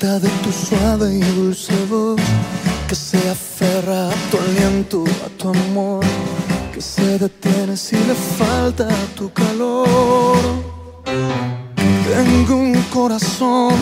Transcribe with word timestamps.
de 0.00 0.28
tu 0.42 0.50
suave 0.50 1.14
y 1.14 1.20
dulce 1.20 1.74
voz 1.90 2.20
que 2.88 2.94
se 2.94 3.18
aferra 3.28 4.08
a 4.08 4.14
tu 4.30 4.38
aliento, 4.38 5.04
a 5.26 5.28
tu 5.36 5.50
amor, 5.50 6.02
que 6.72 6.80
se 6.80 7.18
detiene 7.18 7.76
si 7.76 7.96
le 7.96 8.14
falta 8.14 8.88
tu 9.14 9.30
calor. 9.32 10.38
Tengo 11.04 12.56
un 12.56 12.82
corazón 12.90 13.74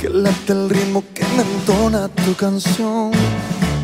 que 0.00 0.08
late 0.08 0.52
el 0.54 0.70
ritmo 0.70 1.04
que 1.12 1.24
me 1.36 1.42
entona 1.42 2.08
tu 2.08 2.34
canción, 2.34 3.10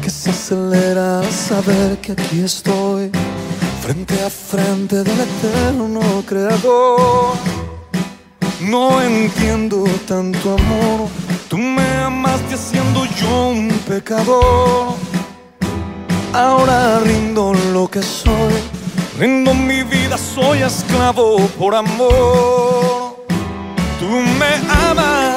que 0.01 0.09
se 0.09 0.31
acelera 0.31 1.21
al 1.21 1.31
saber 1.31 1.99
que 1.99 2.13
aquí 2.13 2.41
estoy, 2.41 3.11
frente 3.83 4.15
a 4.23 4.31
frente 4.31 5.05
del 5.05 5.21
eterno 5.21 6.23
creador. 6.27 7.64
No 8.67 9.03
entiendo 9.03 9.85
tanto 10.09 10.55
amor, 10.55 11.09
tú 11.49 11.59
me 11.59 11.87
amaste 11.99 12.57
siendo 12.57 13.05
yo 13.05 13.49
un 13.49 13.69
pecador. 13.87 14.95
Ahora 16.33 16.99
rindo 17.01 17.53
lo 17.73 17.89
que 17.89 18.03
soy, 18.03 18.55
rindo 19.19 19.53
mi 19.53 19.83
vida, 19.83 20.17
soy 20.17 20.63
esclavo 20.63 21.37
por 21.59 21.75
amor. 21.75 23.27
Tú 24.01 24.07
me 24.39 24.55
amas, 24.89 25.34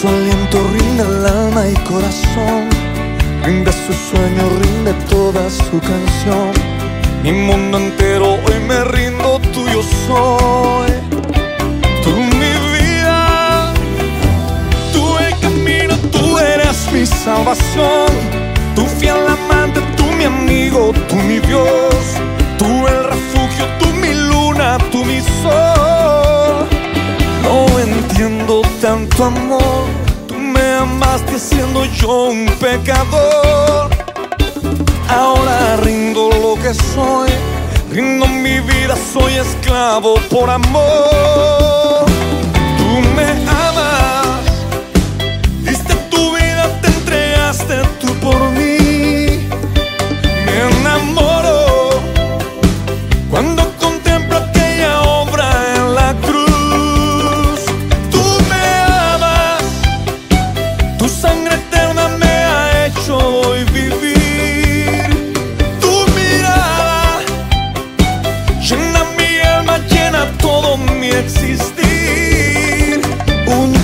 su 0.00 0.06
aliento, 0.06 0.58
rinde 0.74 1.02
el 1.02 1.26
alma 1.26 1.66
y 1.66 1.74
corazón, 1.88 2.68
rinde 3.44 3.72
su 3.72 3.92
sueño, 3.92 4.44
rinde 4.62 4.92
toda 5.10 5.50
su 5.50 5.80
canción. 5.80 6.52
Mi 7.24 7.32
mundo 7.32 7.78
entero 7.78 8.34
hoy 8.34 8.58
me 8.68 8.84
rindo, 8.84 9.40
tuyo 9.52 9.82
soy. 10.06 10.92
Tú 12.04 12.10
mi 12.10 12.52
vida, 12.76 13.72
tú 14.92 15.18
el 15.18 15.36
camino, 15.40 15.96
tú 16.12 16.38
eres 16.38 16.76
mi 16.92 17.04
salvación. 17.04 18.06
Tu 18.76 18.86
fiel 19.00 19.26
amante, 19.26 19.80
tú 19.96 20.04
mi 20.16 20.24
amigo, 20.24 20.92
tú 21.08 21.16
mi 21.16 21.40
Dios. 21.40 21.96
Tú 22.56 22.86
el 22.86 23.02
refugio, 23.02 23.64
tú 23.80 23.86
mi 23.94 24.14
luna, 24.14 24.78
tú 24.92 25.04
mi 25.04 25.20
sol. 25.42 26.68
No 27.42 27.78
entiendo 27.80 28.62
tanto 28.80 29.24
amor. 29.24 29.87
Amaste 31.00 31.38
siendo 31.38 31.84
yo 31.84 32.30
un 32.30 32.46
pecador. 32.58 33.88
Ahora 35.08 35.76
rindo 35.76 36.28
lo 36.28 36.60
que 36.60 36.74
soy. 36.74 37.30
Rindo 37.88 38.26
mi 38.26 38.58
vida, 38.58 38.96
soy 39.12 39.34
esclavo 39.34 40.16
por 40.28 40.50
amor. 40.50 41.57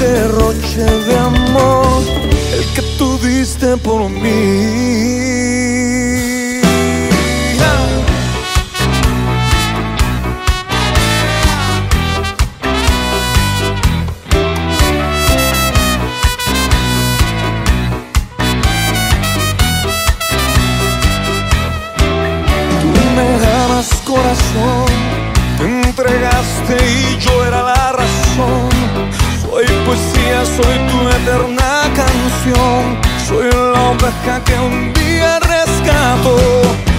Derroche 0.06 0.84
de 0.84 1.18
amor, 1.18 2.02
el 2.52 2.64
que 2.74 2.82
tú 2.98 3.18
diste 3.18 3.76
por 3.76 4.08
mí. 4.10 5.04
Corazón, 24.04 24.86
te 25.58 25.64
entregaste 25.64 26.76
y 26.76 27.18
yo 27.18 27.44
era 27.44 27.62
la 27.62 27.73
soy 30.44 30.78
tu 30.90 31.08
eterna 31.08 31.82
canción. 31.94 32.98
Soy 33.26 33.50
la 33.50 33.90
oveja 33.90 34.42
que 34.44 34.58
un 34.58 34.92
día 34.92 35.38
rescato. 35.40 36.36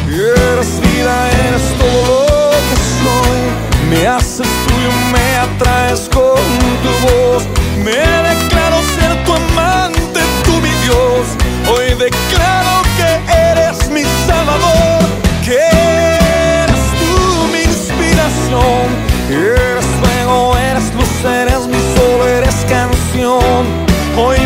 Y 0.08 0.16
eres 0.16 0.80
vida, 0.82 1.30
eres 1.48 1.64
todo 1.78 2.24
lo 2.24 2.60
que 2.68 2.78
soy. 3.02 3.42
Me 3.90 4.08
haces 4.08 4.48
tuyo, 4.68 4.92
me 5.12 5.38
atraes 5.38 6.10
con 6.14 6.42
tu 6.84 6.92
voz. 7.06 7.44
Me 7.84 7.98
declaro 8.30 8.82
ser 8.96 9.24
tu 9.26 9.34
amante, 9.34 10.22
tú 10.44 10.54
mi 10.62 10.72
Dios. 10.86 11.26
Hoy 11.70 11.94
declaro 11.94 12.85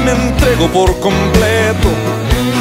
entrego 0.10 0.68
por 0.70 1.00
completo 1.00 1.90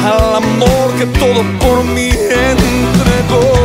al 0.05 0.35
amor 0.35 0.93
que 0.97 1.05
todo 1.19 1.43
por 1.59 1.83
mí 1.83 2.09
entregó. 2.09 3.58